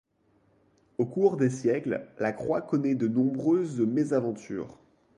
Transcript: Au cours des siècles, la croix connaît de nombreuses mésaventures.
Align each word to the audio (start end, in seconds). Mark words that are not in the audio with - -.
Au 0.97 1.05
cours 1.05 1.37
des 1.37 1.51
siècles, 1.51 2.07
la 2.17 2.31
croix 2.31 2.63
connaît 2.63 2.95
de 2.95 3.07
nombreuses 3.07 3.81
mésaventures. 3.81 4.79